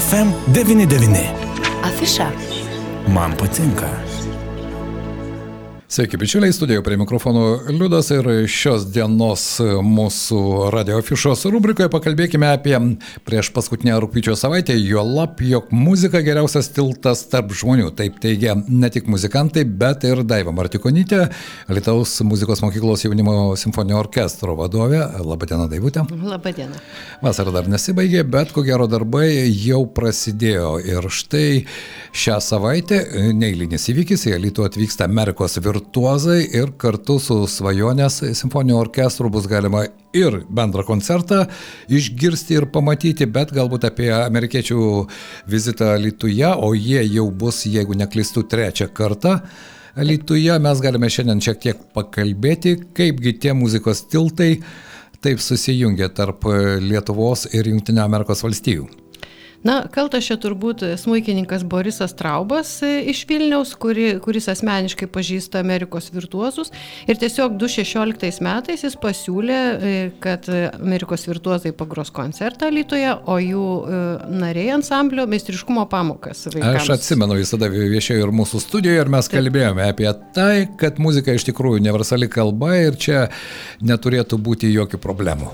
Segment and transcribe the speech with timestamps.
[0.00, 1.16] FM99.
[1.84, 2.30] Afiša.
[3.08, 4.09] Man patinka.
[5.90, 7.40] Sveiki, bičiuliai, studijoje prie mikrofonų
[7.74, 9.42] Liudas ir šios dienos
[9.82, 12.76] mūsų radio afišos rubrikoje pakalbėkime apie
[13.26, 17.88] prieš paskutinę rūpiučio savaitę, jo lab, jog muzika geriausias tiltas tarp žmonių.
[17.98, 21.24] Taip teigia ne tik muzikantai, bet ir Daiva Martikonytė,
[21.74, 25.02] Lietuvos muzikos mokyklos jaunimo simfoninio orkestro vadovė.
[25.26, 26.06] Labadiena, Daivutė.
[26.22, 26.78] Labadiena.
[27.26, 30.70] Vasara dar nesibaigė, bet ko gero darbai jau prasidėjo.
[30.86, 31.66] Ir štai
[32.14, 33.02] šią savaitę
[33.34, 39.46] neįlinis įvykis, į Lietuvą atvyksta Amerikos virtuvė virtuozai ir kartu su Svajonės simfoniniu orkestru bus
[39.48, 41.46] galima ir bendrą koncertą
[41.88, 45.06] išgirsti ir pamatyti, bet galbūt apie amerikiečių
[45.48, 49.40] vizitą Lietuvoje, o jie jau bus, jeigu neklistų, trečią kartą.
[49.96, 54.58] Lietuvoje mes galime šiandien šiek tiek pakalbėti, kaipgi tie muzikos tiltai
[55.20, 56.46] taip susijungia tarp
[56.80, 58.99] Lietuvos ir Junktinio Amerikos valstijų.
[59.60, 66.08] Na, kaltas čia turbūt smūkininkas Borisas Traubas e, iš Vilniaus, kuri, kuris asmeniškai pažįsta Amerikos
[66.14, 66.72] virtuozus.
[67.04, 69.92] Ir tiesiog 2016 metais jis pasiūlė, e,
[70.24, 74.02] kad Amerikos virtuozai pagros koncertą Lietuvoje, o jų e,
[74.40, 76.46] nariai ansamblio meistriškumo pamokas.
[76.48, 76.80] Vaikams.
[76.80, 79.42] Aš atsimenu, jis tada viešėjo ir mūsų studijoje ir mes Taip.
[79.42, 83.26] kalbėjome apie tai, kad muzika iš tikrųjų universali kalba ir čia
[83.84, 85.52] neturėtų būti jokių problemų.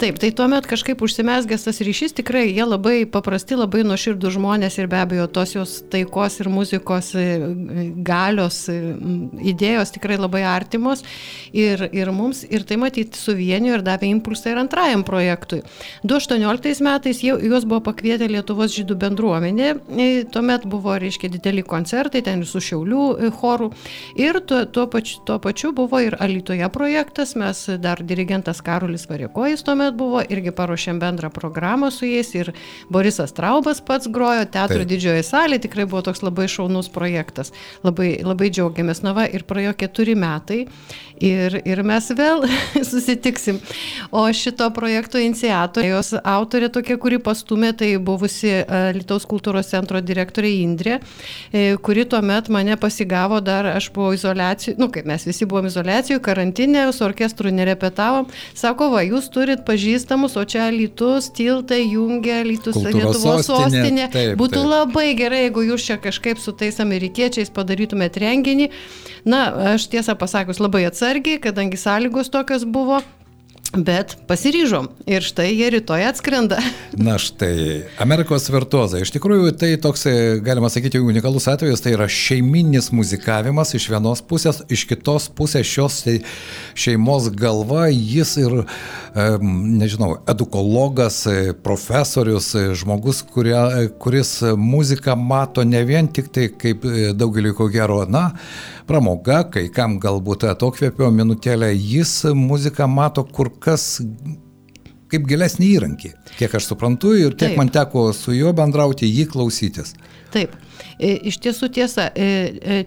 [0.00, 4.86] Taip, tai tuomet kažkaip užsimesgęs tas ryšys, tikrai jie labai paprasti, labai nuoširdų žmonės ir
[4.88, 7.24] be abejo tos jos taikos ir muzikos e,
[8.00, 8.78] galios e,
[9.52, 11.02] idėjos tikrai labai artimos
[11.52, 15.60] ir, ir mums, ir tai matyti suvienio ir davė impulsą ir antrajam projektui.
[16.08, 22.24] 2018 metais jau, juos buvo pakvietę Lietuvos žydų bendruomenė, e, tuomet buvo, reiškia, dideli koncertai,
[22.24, 23.68] ten su Šiaulių chorų
[24.16, 29.68] ir tuo, tuo, pačiu, tuo pačiu buvo ir Alitoje projektas, mes dar dirigentas Karolis Varėkojas
[29.68, 32.52] tuomet tuomet buvo, irgi paruošėm bendrą programą su jais ir
[32.90, 34.88] Borisas Traubas pats grojo teatro Taip.
[34.88, 37.52] didžioji salė, tikrai buvo toks labai šaunus projektas.
[37.82, 39.02] Labai, labai džiaugiamės.
[39.02, 40.66] Na va, ir praėjo keturi metai
[41.20, 42.46] ir, ir mes vėl
[42.90, 43.60] susitiksim.
[44.10, 45.92] O šito projekto iniciatorė,
[46.24, 48.64] autorė tokia, kuri pastumė, tai buvusi e,
[48.96, 50.98] Lietuvos kultūros centro direktorė Indrė,
[51.52, 56.20] e, kuri tuomet mane pasigavo dar, aš buvau izolacijų, nu kaip mes visi buvom izolacijų,
[56.24, 58.28] karantinė, su orkestru nerepetavom.
[58.56, 63.80] Sako, va, jūs turit pažįstamus, o čia Lytus, tiltai jungia Lytus Lietuvos sostinė.
[63.80, 64.08] sostinė.
[64.12, 64.68] Taip, Būtų taip.
[64.68, 68.70] labai gerai, jeigu jūs čia kažkaip su tais amerikiečiais padarytumėt renginį.
[69.24, 73.00] Na, aš tiesą pasakius labai atsargiai, kadangi sąlygos tokios buvo.
[73.70, 76.58] Bet pasiryžom ir štai jie rytoj atskrenda.
[77.06, 79.04] Na štai, Amerikos virtuozai.
[79.04, 80.08] Iš tikrųjų, tai toks,
[80.42, 86.00] galima sakyti, unikalus atvejis, tai yra šeiminis muzikavimas iš vienos pusės, iš kitos pusės šios
[86.74, 88.56] šeimos galva, jis ir,
[89.42, 91.22] nežinau, edukologas,
[91.64, 93.56] profesorius, žmogus, kurie,
[94.02, 96.84] kuris muziką mato ne vien tik tai kaip
[97.18, 98.30] daugeliu ko gero, na,
[98.86, 104.00] pramoga, kai kam galbūt atokvėpio minutėlę, jis muziką mato kur kas
[105.10, 107.58] kaip gilesnį įrankį, kiek aš suprantu ir kiek Taip.
[107.58, 109.96] man teko su juo bendrauti, jį klausytis.
[110.34, 110.54] Taip.
[111.00, 112.10] E, iš tiesų tiesa,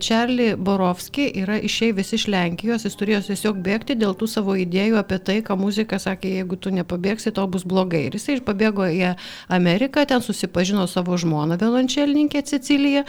[0.04, 4.54] Čarli e, e, Borovski yra išėjęs iš Lenkijos, jis turėjo tiesiog bėgti dėl tų savo
[4.60, 8.04] idėjų apie tai, ką muzika sakė, jeigu tu nepabėgsi, to bus blogai.
[8.08, 9.16] Ir jisai pabėgo į
[9.54, 13.02] Ameriką, ten susipažino savo žmoną violončelininkė Cecilija.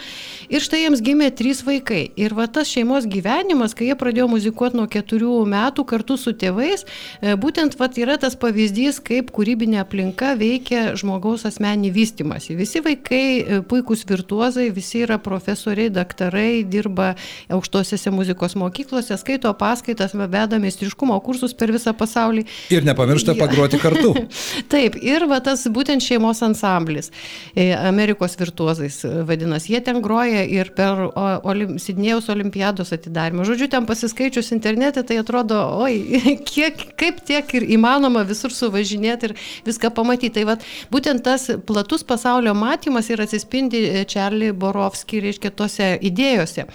[0.49, 2.07] Ir štai jiems gimė trys vaikai.
[2.17, 6.87] Ir va tas šeimos gyvenimas, kai jie pradėjo muzikuoti nuo keturių metų kartu su tėvais,
[7.21, 12.57] būtent va yra tas pavyzdys, kaip kūrybinė aplinka veikia žmogaus asmenį vystimąsi.
[12.57, 17.15] Visi vaikai puikūs virtuozai, visi visi yra profesoriai, daktarai, dirba
[17.49, 22.45] aukštosiose muzikos mokyklose, skaito paskaitas, veda meistriškumo kursus per visą pasaulį.
[22.71, 24.13] Ir nepamiršta pagroti kartu.
[24.71, 27.11] Taip, ir va tas būtent šeimos ansamblis,
[27.55, 33.45] e, Amerikos virtuozais vadinasi, jie ten groja ir per olim, Sidnėjaus olimpiados atidarimą.
[33.47, 39.35] Žodžiu, ten pasiskaičius internete, tai atrodo, oi, kiek, kaip tiek ir įmanoma visur suvažinėti ir
[39.67, 40.33] viską pamatyti.
[40.35, 40.55] Tai va,
[40.91, 46.65] būtent tas platus pasaulio matymas ir atsispindi Čarli Boro Jodorowski, reiškia, tose idėjose.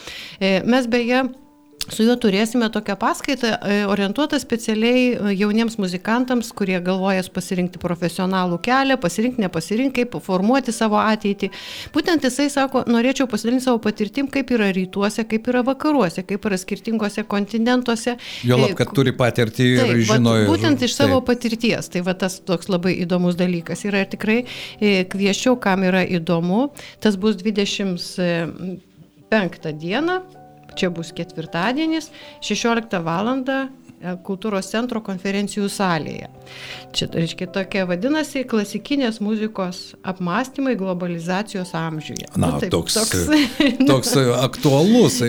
[0.41, 1.29] E, mes beje
[1.91, 8.61] Su juo turėsime tokią paskaitą e, orientuotą specialiai e, jauniems muzikantams, kurie galvoja pasirinkti profesionalų
[8.63, 11.49] kelią, pasirinkti, nepasirinkti, kaip formuoti savo ateitį.
[11.95, 16.57] Būtent jisai sako, norėčiau pasidalinti savo patirtim, kaip yra rytuose, kaip yra vakaruose, kaip yra
[16.61, 18.13] skirtingose kontinentuose.
[18.47, 20.33] Jo lab, kad turi patirtį ir taip, žino.
[20.39, 21.27] Ir, būtent iš savo taip.
[21.33, 21.85] patirties.
[21.91, 23.79] Tai va tas toks labai įdomus dalykas.
[23.89, 24.47] Yra ir tikrai e,
[25.11, 26.61] kvieščiau, kam yra įdomu.
[27.03, 30.17] Tas bus 25 dieną
[30.79, 32.11] Čia bus ketvirtadienis,
[32.47, 33.31] 16 val.
[33.31, 36.31] e, kultūros centro konferencijų salėje.
[36.97, 42.31] Čia, tai reiškia, tokia vadinasi klasikinės muzikos apmąstymai globalizacijos amžiuje.
[42.35, 43.29] Na, nu, taip, toks, toks...
[43.91, 45.21] toks aktualus,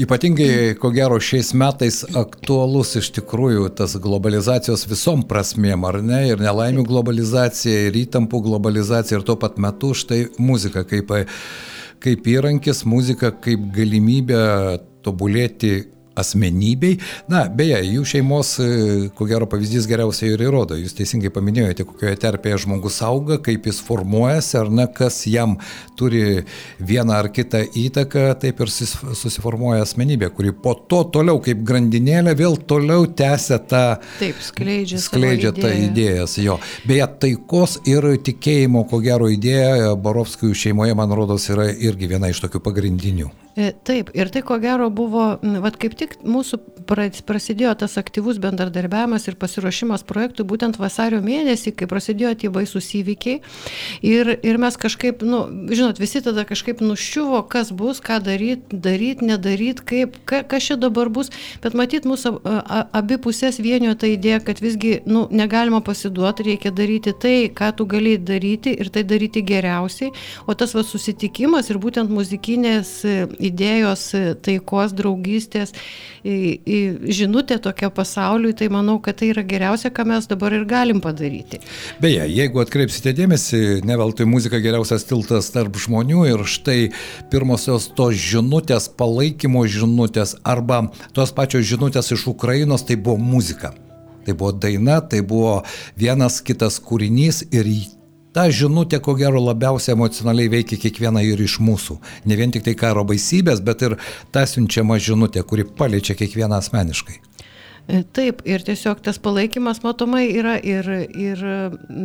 [0.00, 6.42] ypatingai, ko gero, šiais metais aktualus iš tikrųjų tas globalizacijos visom prasmėm, ar ne, ir
[6.42, 11.14] nelaimių globalizacija, ir įtampų globalizacija, ir tuo pat metu štai muzika kaip
[12.00, 14.40] kaip įrankis, muzika kaip galimybė
[15.04, 15.72] tobulėti
[16.18, 16.98] asmenybei.
[17.30, 20.78] Na, beje, jų šeimos, e, ko gero, pavyzdys geriausiai ir įrodo.
[20.78, 25.56] Jūs teisingai paminėjote, kokioje terpėje žmogus auga, kaip jis formuojasi, ar ne, kas jam
[25.98, 26.44] turi
[26.78, 32.58] vieną ar kitą įtaką, taip ir susiformuoja asmenybė, kuri po to toliau kaip grandinėlė vėl
[32.70, 33.84] toliau tęsia tą...
[34.20, 36.38] Taip, skleidžia, skleidžia tą idėjas.
[36.42, 36.58] Jo.
[36.88, 42.42] Beje, taikos ir tikėjimo, ko gero, idėja Barovskijų šeimoje, man rodos, yra irgi viena iš
[42.44, 43.30] tokių pagrindinių.
[43.58, 46.60] E, taip, ir tai ko gero buvo, vad kaip tik mūsų
[47.26, 53.40] prasidėjo tas aktyvus bendradarbiavimas ir pasiruošimas projektui būtent vasario mėnesį, kai prasidėjo tie baisūs įvykiai.
[54.06, 59.26] Ir, ir mes kažkaip, nu, žinot, visi tada kažkaip nuščiuvo, kas bus, ką daryti, daryti,
[59.32, 61.32] nedaryti, kaip, ka, kas čia dabar bus.
[61.64, 67.16] Bet matyt, mūsų abi pusės vienio ta idėja, kad visgi, nu, negalima pasiduoti, reikia daryti
[67.18, 70.14] tai, ką tu gali daryti ir tai daryti geriausiai.
[70.46, 73.00] O tas va susitikimas ir būtent muzikinės
[73.40, 74.04] idėjos
[74.44, 75.74] taikos, draugystės,
[76.24, 81.62] žinutė tokia pasauliui, tai manau, kad tai yra geriausia, ką mes dabar ir galim padaryti.
[82.02, 86.80] Beje, jeigu atkreipsite dėmesį, ne veltui muzika geriausias tiltas tarp žmonių ir štai
[87.32, 90.84] pirmosios tos žinutės, palaikymo žinutės arba
[91.16, 93.72] tos pačios žinutės iš Ukrainos, tai buvo muzika.
[94.26, 95.62] Tai buvo daina, tai buvo
[95.96, 97.66] vienas kitas kūrinys ir
[98.30, 101.96] Ta žinutė, ko gero, labiausiai emocionaliai veikia kiekvieną ir iš mūsų.
[102.30, 103.96] Ne vien tik tai karo baisybės, bet ir
[104.30, 107.18] ta siunčiama žinutė, kuri paliečia kiekvieną asmeniškai.
[107.90, 111.40] E, taip, ir tiesiog tas palaikymas matomai yra ir, ir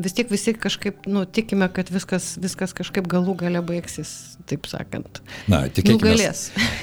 [0.02, 4.10] vis tiek visi kažkaip, nu, tikime, kad viskas, viskas kažkaip galų gale baigsis,
[4.50, 5.22] taip sakant.
[5.52, 6.16] Na, tikėkime.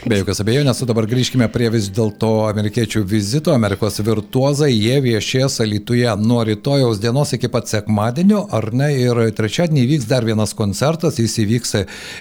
[0.07, 5.59] Be jokios abejonės, o dabar grįžkime prie vis dėlto amerikiečių vizito, Amerikos virtuozai, jie viešės
[5.65, 11.19] Alituje nuo rytojaus dienos iki pat sekmadienio, ar ne, ir trečiadienį įvyks dar vienas koncertas,
[11.19, 11.75] jis įvyks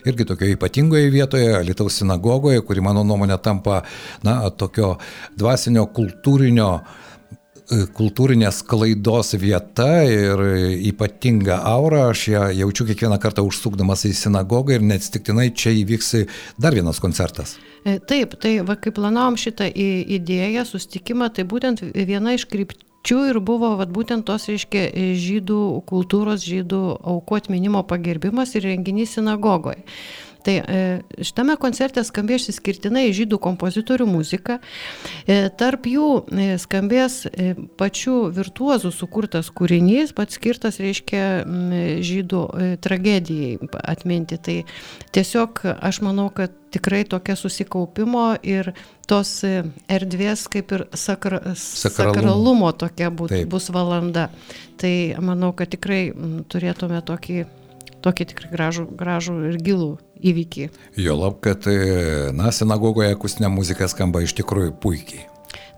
[0.09, 3.83] irgi tokioje ypatingoje vietoje, Alitaus sinagogoje, kuri mano nuomonė tampa,
[4.25, 4.95] na, tokio
[5.37, 6.70] dvasinio kultūrinio
[7.71, 10.41] E, kultūrinės klaidos vieta ir
[10.91, 12.09] ypatinga aura.
[12.11, 16.13] Aš ją jaučiu kiekvieną kartą užsukdamas į sinagogą ir neatsitiktinai čia įvyks
[16.59, 17.55] dar vienas koncertas.
[17.85, 23.31] E, taip, tai va, kai planavom šitą idėją, sustikimą, tai būtent viena iš krypčių Čia
[23.31, 24.83] ir buvo vat, būtent tos, reiškia,
[25.17, 29.81] žydų kultūros, žydų aukų atminimo pagerbimas ir renginys sinagogoje.
[30.43, 34.57] Tai e, šitame koncerte skambės išskirtinai žydų kompozitorių muzika.
[35.25, 37.21] E, tarp jų e, skambės
[37.79, 41.25] pačių virtuozų sukurtas kūrinys, pats skirtas, reiškia,
[42.05, 42.41] žydų
[42.81, 44.39] tragedijai atminti.
[44.41, 44.57] Tai
[45.13, 48.71] tiesiog aš manau, kad tikrai tokia susikaupimo ir
[49.09, 54.29] tos erdvės kaip ir sakra, sakralumo, sakralumo tokia būt, bus valanda.
[54.81, 56.07] Tai manau, kad tikrai
[56.49, 57.43] turėtume tokį
[58.03, 59.91] tokį tikrai gražų, gražų ir gilų
[60.31, 60.69] įvykį.
[61.01, 65.30] Jo lab, kad, e, na, sinagogoje akustinė muzika skamba iš tikrųjų puikiai.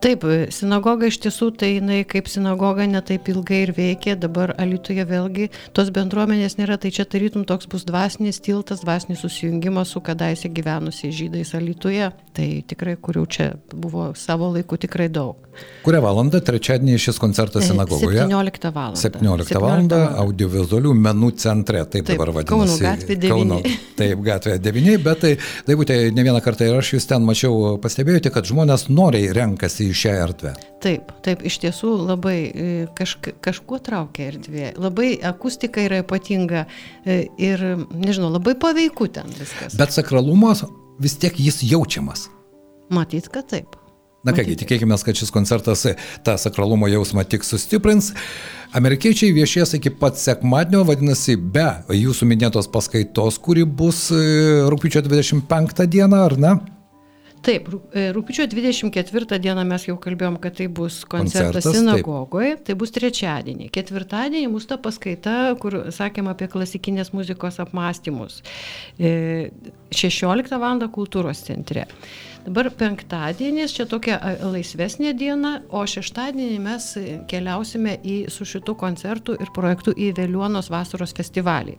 [0.03, 5.45] Taip, sinagoga iš tiesų tai jinai kaip sinagoga netaip ilgai ir veikia, dabar Alitoje vėlgi
[5.71, 11.15] tos bendruomenės nėra, tai čia tarytum toks bus dvasinis tiltas, dvasinis susijungimas su kadaise gyvenusiais
[11.15, 15.39] žydais Alitoje, tai tikrai, kurių čia buvo savo laiku tikrai daug.
[15.85, 18.23] Kurią valandą trečiadienį šis koncertas sinagogoje?
[18.25, 18.95] 17 val.
[18.97, 19.83] 17 val.
[20.23, 22.49] audiovizualių menų centre, taip, taip dabar vadinasi.
[22.49, 23.31] Kauno gatvė 9.
[23.31, 23.59] Kauno,
[23.99, 25.33] taip, gatvė 9, bet tai,
[25.67, 29.92] tai būtent ne vieną kartą ir aš jūs ten mačiau, pastebėjote, kad žmonės noriai renkasi
[29.93, 30.53] į šią erdvę.
[30.83, 34.71] Taip, taip, iš tiesų labai e, kažk, kažkuo traukia erdvė.
[34.81, 36.65] Labai akustika yra ypatinga
[37.05, 39.77] e, ir, nežinau, labai paveiku ten viskas.
[39.79, 40.65] Bet sakralumas
[41.01, 42.27] vis tiek jis jaučiamas.
[42.93, 43.77] Matyt, kad taip.
[44.23, 45.81] Na kągi, tikėkime, kad šis koncertas
[46.23, 48.13] tą sakralumo jausmą tik sustiprins.
[48.73, 54.21] Amerikiečiai viešies iki pat sekmadienio, vadinasi, be jūsų minėtos paskaitos, kuri bus e,
[54.71, 56.53] rūpiučio 25 dieną, ar ne?
[57.43, 62.75] Taip, e, rūpiučio 24 dieną mes jau kalbėjom, kad tai bus koncertas, koncertas sinagogoje, tai
[62.79, 63.67] bus trečiadienį.
[63.75, 68.39] Ketvirtadienį mūsų ta paskaita, kur sakėm apie klasikinės muzikos apmąstymus.
[68.99, 70.87] 16 e, val.
[70.93, 71.89] kultūros centre.
[72.43, 76.87] Dabar penktadienis, čia tokia laisvesnė diena, o šeštadienį mes
[77.31, 81.77] keliausime į, su šitu koncertu ir projektu į Vėliuonos vasaros festivalį.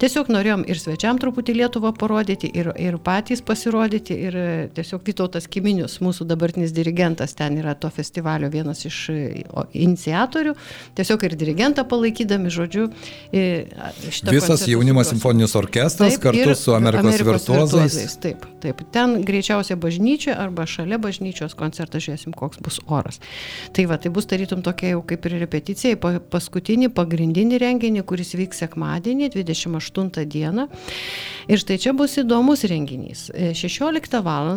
[0.00, 4.46] Tiesiog norėjom ir svečiam truputį Lietuvą parodyti, ir, ir patys pasirodyti, ir e,
[4.78, 9.20] tiesiog Vytautas Kiminius, mūsų dabartinis dirigentas, ten yra to festivalio vienas iš e,
[9.76, 10.56] iniciatorių,
[10.96, 12.88] tiesiog ir dirigentą palaikydami, žodžiu.
[13.36, 13.44] e,
[14.32, 15.04] Visas sugrosime.
[15.12, 18.18] simfoninis orkestras Taip, kartu su Amerikos, virtuozais.
[18.24, 18.80] Taip, taip.
[18.96, 20.05] Ten greičiausiai bažnyčia
[20.36, 23.18] arba šalia bažnyčios koncertas, žiūrėsim, koks bus oras.
[23.76, 25.98] Tai va, tai bus tarytum tokia jau kaip ir repeticija,
[26.32, 30.68] paskutinį pagrindinį renginį, kuris vyks sekmadienį, 28 dieną.
[31.46, 33.28] Ir štai čia bus įdomus renginys.
[33.34, 34.54] E, 16 val.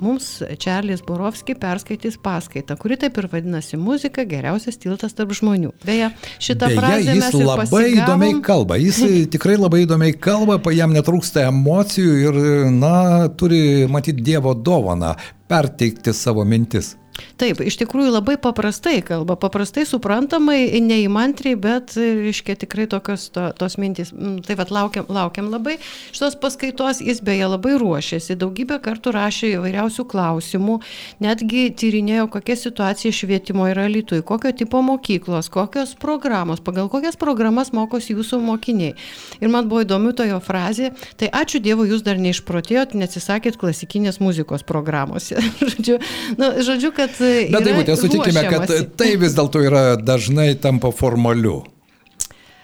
[0.00, 5.72] mums Čarlis Borovski perskaitys paskaitą, kuri taip ir vadinasi muzika geriausias tiltas tarp žmonių.
[5.86, 6.10] Beje,
[6.42, 7.98] šitą Beje, frazę jis labai pasigavom.
[8.02, 8.78] įdomiai kalba.
[8.80, 9.00] Jis
[9.34, 12.38] tikrai labai įdomiai kalba, pa- jam netrūksta emocijų ir,
[12.74, 12.94] na,
[13.38, 15.14] turi matyti Dievo dovaną
[15.48, 16.96] perteikti savo mintis.
[17.38, 23.76] Taip, iš tikrųjų labai paprastai kalba, paprastai suprantamai, neįmantriai, bet, reiškia, tikrai tokios to, tos
[23.78, 24.10] mintys.
[24.14, 25.76] Mm, Tai vad laukiam, laukiam labai.
[26.14, 30.78] Šitos paskaitos jis beje labai ruošėsi, daugybę kartų rašė įvairiausių klausimų,
[31.24, 37.72] netgi tyrinėjo, kokia situacija švietimo yra Lietuvai, kokio tipo mokyklos, kokios programos, pagal kokias programas
[37.74, 38.94] mokosi jūsų mokiniai.
[39.40, 44.20] Ir man buvo įdomi to jo frazė, tai ačiū Dievui, jūs dar neišprotėjot, neatsisakėt klasikinės
[44.22, 45.38] muzikos programuose.
[45.62, 45.98] žodžiu,
[46.38, 47.03] nu, žodžiu, kad...
[47.52, 51.62] Bet tai būtent sutikime, kad tai vis dėlto yra dažnai tampa formaliu.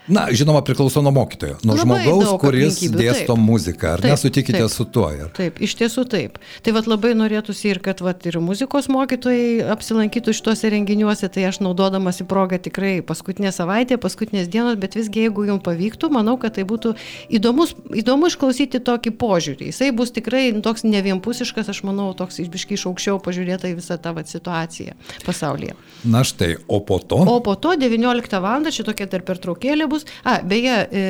[0.07, 3.41] Na, žinoma, priklauso nuo mokytojo, nuo Labai žmogaus, kuris dėsto taip.
[3.45, 3.91] muziką.
[3.93, 4.71] Ar Taip, nesutikite taip.
[4.73, 5.05] su tuo?
[5.13, 5.27] Ir...
[5.37, 6.39] Taip, iš tiesų taip.
[6.65, 11.59] Tai vad labai norėtųsi ir kad vat, ir muzikos mokytojai apsilankytų šituose renginiuose, tai aš
[11.61, 16.57] naudodamas į progą tikrai paskutinė savaitė, paskutinės dienos, bet visgi jeigu jums pavyktų, manau, kad
[16.57, 16.95] tai būtų
[17.37, 19.69] įdomus, įdomu išklausyti tokį požiūrį.
[19.69, 24.01] Jisai bus tikrai toks ne vienpusiškas, aš manau, toks išbiškai iš aukščiau pažiūrėta į visą
[24.01, 25.77] tą vat, situaciją pasaulyje.
[26.09, 27.21] Na štai, o po to.
[27.21, 28.65] O po to 19 val.
[28.71, 30.07] čia tokia dar pertraukėlė bus.
[30.23, 31.03] A, beje, e,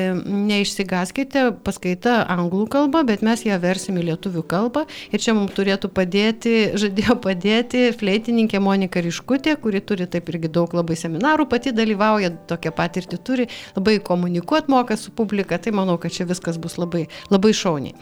[0.50, 4.84] neišsigaskite, paskaita anglų kalba, bet mes ją versim į lietuvių kalbą.
[5.14, 10.74] Ir čia mums turėtų padėti, žadėjo padėti fleitininkė Monika Riškutė, kuri turi taip irgi daug
[10.76, 16.14] labai seminarų, pati dalyvauja, tokią patirtį turi, labai komunikuot moka su publika, tai manau, kad
[16.14, 17.94] čia viskas bus labai, labai šauniai.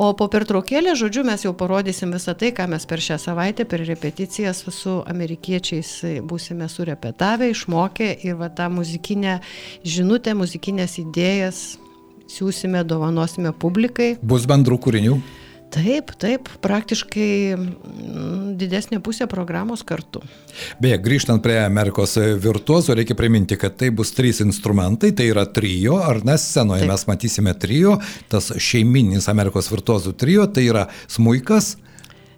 [0.00, 3.84] O po pertraukėlę, žodžiu, mes jau parodysim visą tai, ką mes per šią savaitę, per
[3.86, 5.90] repeticijas su amerikiečiais
[6.28, 9.38] būsime surepetavę, išmokę ir va tą muzikinę
[9.84, 11.60] žinutę, muzikinės idėjas
[12.30, 14.14] siūsime, dovanosime publikai.
[14.22, 15.20] Bus bendrų kūrinių.
[15.70, 20.22] Taip, taip, praktiškai mm, didesnė pusė programos kartu.
[20.82, 26.00] Beje, grįžtant prie Amerikos virtuozų, reikia priminti, kad tai bus trys instrumentai, tai yra trijo,
[26.02, 26.90] ar ne scenoje Taip.
[26.90, 28.00] mes matysime trijo,
[28.32, 31.76] tas šeiminis Amerikos virtuozų trijo, tai yra smuikas,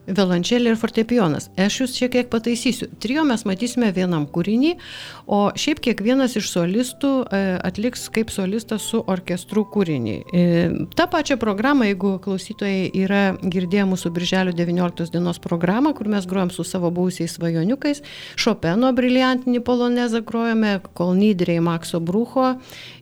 [0.07, 1.47] Violončelė ir fortepijonas.
[1.61, 2.89] Aš jūs šiek tiek pataisysiu.
[3.03, 4.73] Trijo mes matysime vienam kūrinį,
[5.31, 10.17] o šiaip kiekvienas iš solistų e, atliks kaip solistas su orkestru kūrinį.
[10.35, 10.43] E,
[10.99, 16.51] Ta pačia programa, jeigu klausytojai yra girdėję mūsų Birželio 19 dienos programą, kur mes grojom
[16.51, 18.03] su savo buvusiais svajoniukais,
[18.35, 22.57] Šopeno briliantinį polonezą grojame, Kolnydriai Makso Brucho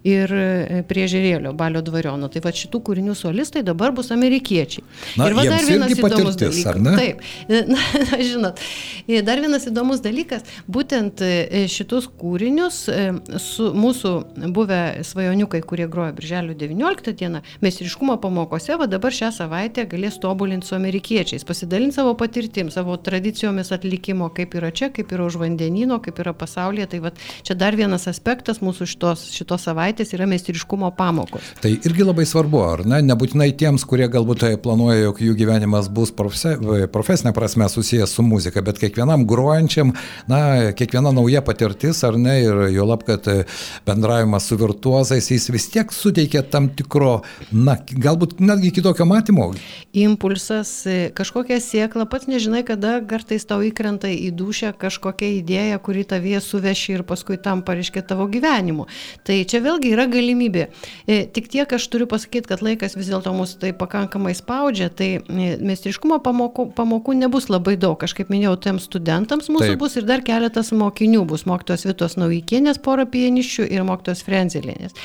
[0.04, 2.28] ir e, Priežerėlio Balio Dvariono.
[2.28, 4.84] Tai va šitų kūrinių solistai dabar bus amerikiečiai.
[5.16, 6.89] Na, ir va dar vienas įdomus dalykas.
[6.90, 6.98] Ne?
[6.98, 8.60] Taip, na, na, žinot,
[9.08, 13.00] e, dar vienas įdomus dalykas, būtent e, šitus kūrinius e,
[13.42, 14.14] su mūsų
[14.54, 20.68] buvę svajoniukai, kurie groja Birželio 19 dieną, meistriškumo pamokose, va dabar šią savaitę galės tobulinti
[20.68, 26.00] su amerikiečiais, pasidalinti savo patirtim, savo tradicijomis atlikimo, kaip yra čia, kaip yra už vandenino,
[26.02, 26.88] kaip yra pasaulyje.
[26.94, 27.12] Tai va
[27.46, 31.52] čia dar vienas aspektas mūsų šitos, šitos savaitės yra meistriškumo pamokos.
[31.62, 33.00] Tai irgi labai svarbu, ar ne?
[33.10, 36.56] Nebūtinai tiems, kurie galbūt tai planuoja, jog jų gyvenimas bus profse,
[36.92, 39.92] profesinė prasme susijęs su muzika, bet kiekvienam grojančiam,
[40.30, 43.44] na, kiekviena nauja patirtis, ar ne, ir jo lab, kad e,
[43.86, 47.20] bendravimas su virtuozais, jis vis tiek suteikia tam tikro,
[47.52, 49.50] na, galbūt netgi kitokio matymo.
[49.92, 56.04] impulsas, e, kažkokia sėkla, pats nežinai, kada kartais tau įkrenta į dušę kažkokia idėja, kuri
[56.04, 58.86] tavie suveši ir paskui tam pareiškia tavo gyvenimu.
[59.26, 60.68] Tai čia vėlgi yra galimybė.
[61.06, 65.10] E, Tik tiek aš turiu pasakyti, kad laikas vis dėlto mus tai pakankamai spaudžia, tai
[65.28, 68.00] meistriškumo pamokų, pamokų nebus labai daug.
[68.00, 69.80] Aš kaip minėjau, tiems studentams mūsų Taip.
[69.82, 71.24] bus ir dar keletas mokinių.
[71.28, 74.96] Bus mokytos Vitos Naujikienės pora pieniščių ir mokytos Frenzelinės.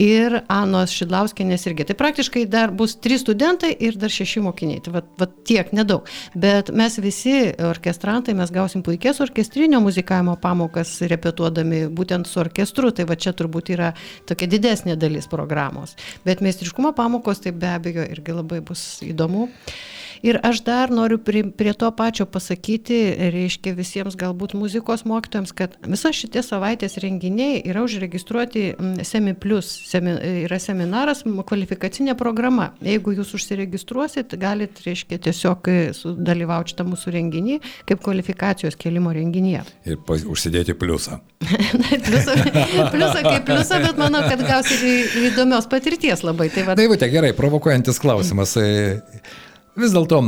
[0.00, 1.88] Ir Anos Šidlauskienės irgi.
[1.90, 4.82] Tai praktiškai dar bus trys studentai ir dar šeši mokiniai.
[4.84, 6.08] Tai va, va tiek, nedaug.
[6.34, 7.36] Bet mes visi
[7.70, 12.92] orkestrantai, mes gausim puikias orkestrinio muzikavimo pamokas repetuodami būtent su orkestru.
[12.94, 13.94] Tai va čia turbūt yra
[14.28, 15.96] tokia didesnė dalis programos.
[16.26, 19.48] Bet meistriškumo pamokos tai be abejo irgi labai bus įdomu.
[20.24, 22.96] Ir aš dar noriu prie, prie to pačio pasakyti,
[23.34, 28.62] reiškia visiems galbūt muzikos mokytojams, kad visa šitie savaitės renginiai yra užregistruoti
[29.04, 30.14] Semi Plus, semi,
[30.46, 32.70] yra seminaras, kvalifikacinė programa.
[32.84, 35.68] Jeigu jūs užsiregistruosit, galit, reiškia, tiesiog
[36.24, 39.64] dalyvauti šitą mūsų renginį kaip kvalifikacijos kelimo renginyje.
[39.84, 41.20] Ir užsidėti pliusą.
[42.08, 42.40] pliusą,
[42.94, 44.84] pliusą kaip pliusą, bet manau, kad gausit
[45.28, 46.48] įdomios patirties labai.
[46.54, 46.78] Tai va.
[46.80, 48.56] Daivutė, gerai, provokuojantis klausimas.
[49.74, 50.20] Vis dėlto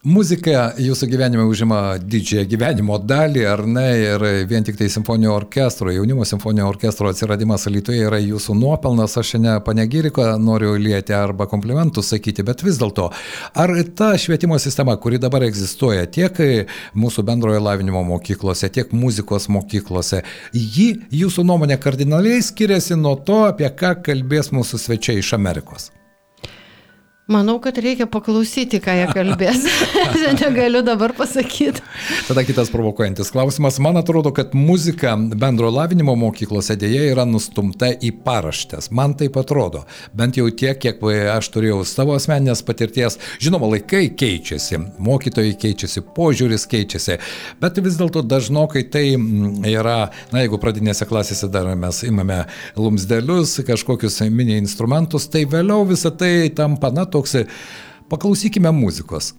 [0.00, 3.82] Muzika jūsų gyvenime užima didžiąją gyvenimo dalį, ar ne?
[4.00, 9.18] Ir vien tik tai simfoninio orkestro, jaunimo simfoninio orkestro atsiradimas Lietuvoje yra jūsų nuopelnas.
[9.20, 13.10] Aš ne panegiriką noriu lieti arba komplimentus sakyti, bet vis dėlto,
[13.52, 16.40] ar ta švietimo sistema, kuri dabar egzistuoja tiek
[16.96, 20.24] mūsų bendrojo lavinimo mokyklose, tiek muzikos mokyklose,
[20.56, 25.92] ji jūsų nuomonė kardinaliai skiriasi nuo to, apie ką kalbės mūsų svečiai iš Amerikos?
[27.30, 29.62] Manau, kad reikia paklausyti, ką jie kalbės.
[30.40, 31.78] Negaliu dabar pasakyti.
[32.26, 33.76] Tada kitas provokuojantis klausimas.
[33.78, 38.90] Man atrodo, kad muzika bendro lavinimo mokyklose dėja yra nustumta į paraštės.
[38.90, 39.84] Man taip atrodo.
[40.10, 40.98] Bent jau tiek, kiek
[41.36, 43.20] aš turėjau savo asmeninės patirties.
[43.38, 47.20] Žinoma, laikai keičiasi, mokytojai keičiasi, požiūris keičiasi.
[47.62, 52.42] Bet vis dėlto dažnokai tai mm, yra, na jeigu pradinėse klasėse dar mes imame
[52.74, 57.36] lumsdelius, kažkokius mini instrumentus, tai vėliau visą tai tampa, na, to toks,
[58.08, 59.34] paklausykime muzikos.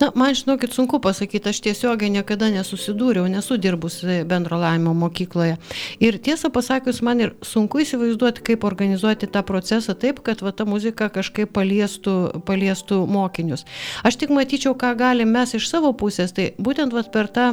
[0.00, 5.56] Na, man žinokit, sunku pasakyti, aš tiesiogiai niekada nesusidūriau, nesu dirbus bendro laimimo mokykloje.
[6.02, 10.66] Ir tiesą pasakius, man ir sunku įsivaizduoti, kaip organizuoti tą procesą taip, kad va, ta
[10.68, 13.64] muzika kažkaip paliestų, paliestų mokinius.
[14.06, 17.46] Aš tik matyčiau, ką galim mes iš savo pusės, tai būtent va, per tą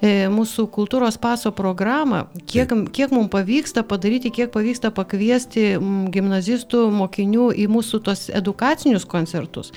[0.00, 5.76] e, mūsų kultūros paso programą, kiek, kiek mums pavyksta padaryti, kiek pavyksta pakviesti
[6.12, 9.72] gimnazistų, mokinių į mūsų tos edukacinius koncertus.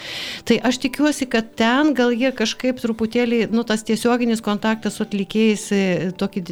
[0.48, 5.03] Tai aš tikiuosi, kad ten ten gal jie kažkaip truputėlį, nu, tas tiesioginis kontaktas su
[5.03, 5.82] atlikėjais e,
[6.15, 6.44] tokį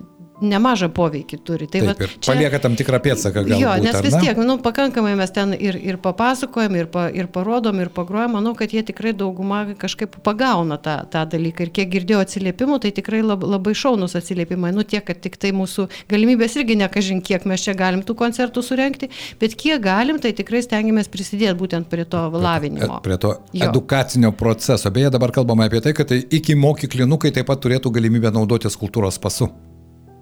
[0.45, 1.67] nemažą poveikį turi.
[1.71, 3.61] Tai Taip, va, čia, palieka tam tikrą pėdsaką galbūt.
[3.61, 7.81] Jo, nes vis tiek, nu, pakankamai mes ten ir, ir papasakojam, ir, pa, ir parodom,
[7.83, 11.67] ir pagrojam, manau, kad jie tikrai dauguma kažkaip pagauna tą, tą dalyką.
[11.67, 14.73] Ir kiek girdėjau atsiliepimų, tai tikrai lab, labai šaunus atsiliepimai.
[14.75, 18.63] Nu tiek, kad tik tai mūsų galimybės irgi nekažin, kiek mes čia galim tų koncertų
[18.65, 22.99] surenkti, bet kiek galim, tai tikrai stengiamės prisidėti būtent prie to lavinimo.
[23.05, 23.67] Prie to jo.
[23.67, 24.91] edukacinio proceso.
[24.93, 29.21] Beje, dabar kalbame apie tai, kad tai iki mokyklinukai taip pat turėtų galimybę naudotis kultūros
[29.21, 29.51] pasu.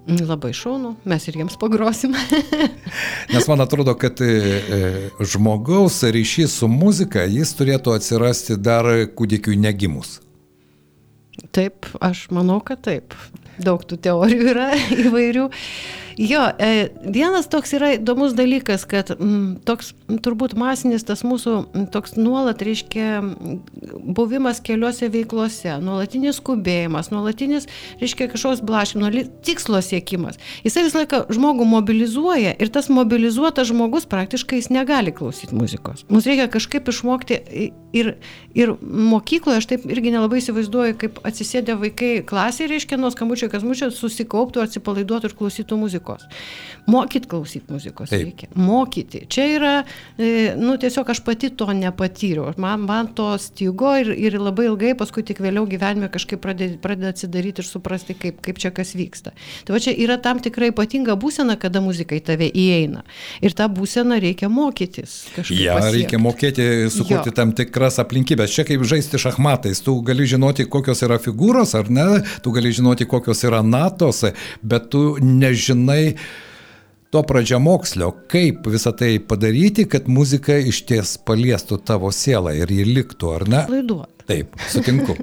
[0.08, 2.16] Labai šaunu, mes ir jiems pagrosim.
[3.34, 4.80] Nes man atrodo, kad e, e,
[5.22, 10.18] žmogaus ryšys su muzika, jis turėtų atsirasti dar kūdikiui negimus.
[11.54, 13.14] Taip, aš manau, kad taip.
[13.62, 14.72] Daug tų teorijų yra
[15.06, 15.48] įvairių.
[16.18, 21.54] Jo, e, vienas toks yra įdomus dalykas, kad mm, toks m, turbūt masinis tas mūsų
[21.62, 23.22] mm, toks nuolat reiškia
[24.18, 27.68] buvimas keliose veiklose, nuolatinis skubėjimas, nuolatinis,
[28.02, 30.40] reiškia kažkoks blaškimas, tikslo siekimas.
[30.66, 36.04] Jisai visą laiką žmogų mobilizuoja ir tas mobilizuotas žmogus praktiškai jis negali klausyti muzikos.
[36.12, 37.40] Mums reikia kažkaip išmokti
[37.96, 38.14] ir,
[38.58, 43.64] ir mokykloje, aš taip irgi nelabai įsivaizduoju, kaip atsisėdė vaikai klasėje, reiškia nuo skambučio, kas
[43.68, 46.28] mūčio susikauptų, atsipalaiduotų ir klausytų muzikos muzikos.
[46.88, 48.22] Mokyt klausyti muzikos Taip.
[48.24, 48.50] reikia.
[48.56, 49.26] Mokyti.
[49.30, 49.74] Čia yra,
[50.18, 52.54] e, nu tiesiog aš pati to nepatyriau.
[52.58, 57.62] Man, man to stygo ir, ir labai ilgai, paskui tik vėliau gyvenime kažkaip pradeda atsidaryti
[57.62, 59.34] ir suprasti, kaip, kaip čia kas vyksta.
[59.66, 63.06] Tai va čia yra tam tikrai ypatinga būsena, kada muzika į tave įeina.
[63.42, 65.30] Ir tą būseną reikia mokytis.
[65.52, 65.98] Ja, pasiekti.
[65.98, 67.36] reikia mokėti sukurti jo.
[67.38, 68.52] tam tikras aplinkybės.
[68.52, 69.84] Čia kaip žaisti šachmatais.
[69.86, 72.08] Tu gali žinoti, kokios yra figūros ar ne,
[72.42, 74.24] tu gali žinoti, kokios yra natos,
[74.66, 76.16] bet tu nežinai žinai
[77.12, 82.86] to pradžiamokslio, kaip visą tai padaryti, kad muzika iš ties paliestų tavo sielą ir ji
[82.88, 83.66] liktų, ar ne?
[83.68, 84.21] Laiduot.
[84.28, 85.16] Taip, sutinku.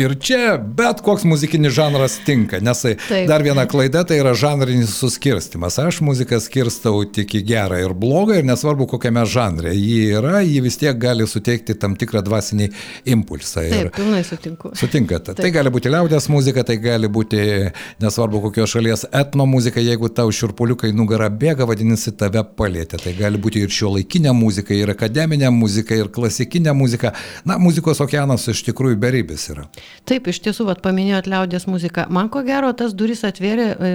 [0.00, 3.26] Ir čia bet koks muzikinis žanras tinka, nes Taip.
[3.28, 5.78] dar viena klaida tai yra žanrinis suskirstimas.
[5.82, 10.60] Aš muziką skirstau tik į gerą ir blogą ir nesvarbu kokiame žanre ji yra, ji
[10.64, 12.70] vis tiek gali suteikti tam tikrą dvasinį
[13.14, 13.64] impulsą.
[13.68, 14.72] Ir Taip, pilnai sutinku.
[14.78, 15.30] Sutinkat.
[15.30, 15.42] Taip.
[15.44, 17.40] Tai gali būti liaudės muzika, tai gali būti
[18.02, 23.00] nesvarbu kokios šalies etno muzika, jeigu tau širpuliukai nugarą bėga, vadinasi, tave palėtė.
[23.04, 27.14] Tai gali būti ir šio laikinė muzika, ir akademinė muzika, ir klasikinė muzika.
[27.46, 29.66] Na, muzikos okeanas iš tikrųjų beribis yra.
[30.08, 32.06] Taip, iš tiesų, vat, paminėjot liaudės muziką.
[32.12, 33.90] Man ko gero tas duris atvėrė e,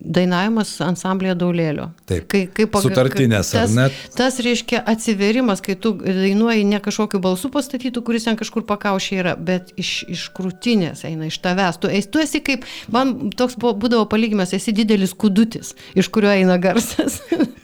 [0.00, 1.90] dainavimas ansamblėje Daulėlio.
[2.10, 2.28] Taip.
[2.30, 4.00] Kai, kaip, Sutartinės, tas, ar net?
[4.16, 9.36] Tas reiškia atsiverimas, kai tu dainuoji ne kažkokiu balsu pastatytų, kuris ten kažkur pakaušiai yra,
[9.36, 11.80] bet iš, iš krūtinės eina, iš tavęs.
[11.82, 17.20] Tu, tu esi kaip, man toks būdavo palygimas, esi didelis kudutis, iš kurio eina garsas.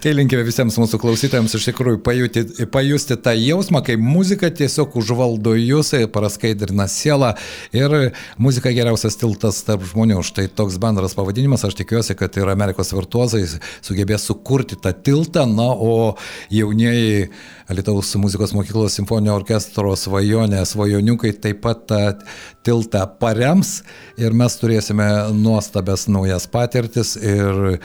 [0.00, 5.52] Tai linkime visiems mūsų klausytojams iš tikrųjų pajuti, pajusti tą jausmą, kai muzika tiesiog užvaldo
[5.58, 7.34] jūs, praskaidrina sielą
[7.76, 7.96] ir
[8.40, 10.22] muzika geriausias tiltas tarp žmonių.
[10.24, 13.42] Štai toks bendras pavadinimas, aš tikiuosi, kad ir Amerikos virtuozai
[13.84, 16.14] sugebės sukurti tą tiltą, na, o
[16.48, 17.28] jaunieji
[17.70, 22.00] Alitaus muzikos mokyklos simfoninio orkestro svajonė, svajoniukai taip pat tą
[22.64, 23.82] tiltą parems
[24.16, 27.76] ir mes turėsime nuostabės naujas patirtis ir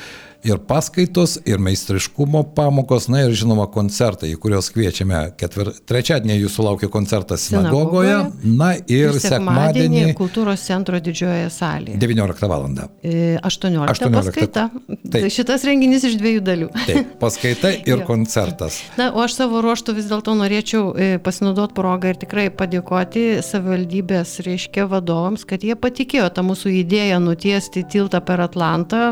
[0.46, 5.22] ir paskaitos, ir meistriškumo pamokos, na ir žinoma koncertai, į kuriuos kviečiame.
[5.40, 5.72] Ketvir...
[5.90, 12.00] Trečiadienį jūsų laukia koncertas sinagogoje, na ir, ir sekmadienį kultūros centro didžiojoje salėje.
[12.02, 12.66] 19 val.
[12.66, 14.68] 18, 18 paskaita.
[15.12, 15.28] Taip.
[15.34, 16.70] Šitas renginys iš dviejų dalių.
[16.86, 18.80] Taip, paskaita ir koncertas.
[19.00, 24.38] Na, o aš savo ruoštų vis dėlto norėčiau e, pasinaudoti progą ir tikrai padėkoti savivaldybės,
[24.46, 29.04] reiškia, vadovams, kad jie patikėjo tą mūsų idėją nutiesti tiltą per Atlantą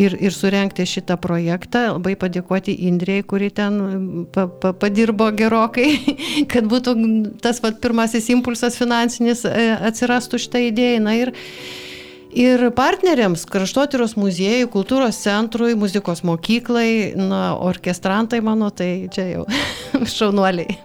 [0.00, 3.80] ir, ir surengti rengti šitą projektą, labai padėkoti Indrijai, kuri ten
[4.32, 5.90] pa, pa, padirbo gerokai,
[6.52, 6.96] kad būtų
[7.42, 11.06] tas vat, pirmasis impulsas finansinis e, atsirastų šitą idėją.
[11.08, 11.34] Na, ir,
[12.30, 19.48] Ir partneriams, kraštotyros muziejui, kultūros centrui, muzikos mokyklai, na, orkestrantai mano, tai čia jau
[20.14, 20.78] šaunuoliai.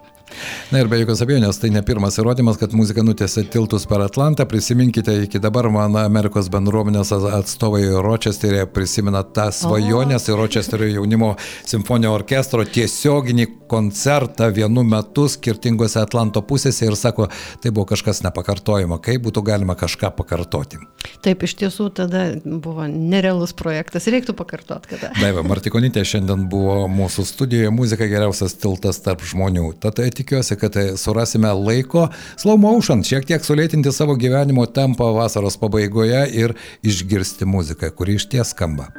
[0.72, 4.46] Na ir be jokios abejonės, tai ne pirmas įrodymas, kad muzika nutėsi tiltus per Atlantą.
[4.50, 11.34] Prisiminkite, iki dabar man Amerikos bendruomenės atstovai Rochesterėje prisimena tą svajonės ir Rochesterio jaunimo
[11.66, 17.28] simfoninio orkestro tiesioginį koncertą vienu metu skirtingose Atlanto pusėse ir sako,
[17.62, 20.80] tai buvo kažkas nepakartojimo, kaip būtų galima kažką pakartoti.
[21.24, 25.12] Taip, iš tiesų tada buvo nerealus projektas, reiktų pakartoti kada.
[25.18, 29.68] Daiva Martikonytė šiandien buvo mūsų studijoje, muzika geriausias tiltas tarp žmonių.
[29.82, 36.26] Tad tikiuosi, kad surasime laiko slow motion, šiek tiek sulėtinti savo gyvenimo tempą vasaros pabaigoje
[36.34, 38.90] ir išgirsti muziką, kuri iš ties skamba.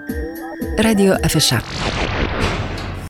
[0.80, 1.62] Radio Afiša.